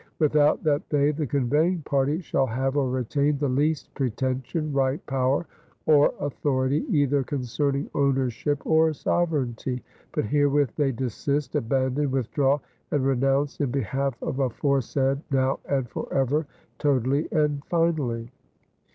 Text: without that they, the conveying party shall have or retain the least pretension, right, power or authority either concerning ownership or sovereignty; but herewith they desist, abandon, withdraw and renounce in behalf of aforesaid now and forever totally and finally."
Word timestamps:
without 0.17 0.63
that 0.63 0.81
they, 0.89 1.11
the 1.11 1.27
conveying 1.27 1.79
party 1.83 2.19
shall 2.21 2.47
have 2.47 2.75
or 2.75 2.89
retain 2.89 3.37
the 3.37 3.47
least 3.47 3.93
pretension, 3.93 4.73
right, 4.73 5.05
power 5.05 5.45
or 5.85 6.11
authority 6.19 6.83
either 6.89 7.21
concerning 7.23 7.87
ownership 7.93 8.65
or 8.65 8.91
sovereignty; 8.93 9.83
but 10.11 10.25
herewith 10.25 10.71
they 10.75 10.91
desist, 10.91 11.53
abandon, 11.53 12.09
withdraw 12.09 12.57
and 12.89 13.05
renounce 13.05 13.59
in 13.59 13.69
behalf 13.69 14.15
of 14.23 14.39
aforesaid 14.39 15.21
now 15.29 15.59
and 15.69 15.87
forever 15.87 16.47
totally 16.79 17.27
and 17.31 17.63
finally." 17.65 18.31